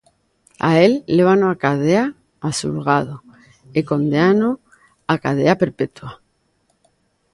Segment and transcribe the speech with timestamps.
[0.69, 2.03] A el lévano á cadea
[2.47, 3.17] e xúlgano
[3.77, 4.49] e condénano
[5.13, 6.11] a cadea perpetua.